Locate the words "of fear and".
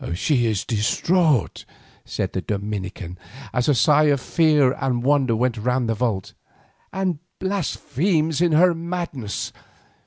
4.05-5.03